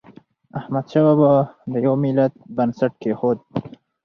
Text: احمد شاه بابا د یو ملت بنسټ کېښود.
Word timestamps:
احمد 0.59 0.85
شاه 0.91 1.03
بابا 1.07 1.31
د 1.71 1.73
یو 1.85 1.95
ملت 2.03 2.33
بنسټ 2.55 2.93
کېښود. 3.01 3.39